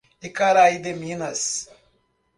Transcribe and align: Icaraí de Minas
Icaraí 0.27 0.77
de 0.83 0.93
Minas 1.01 1.41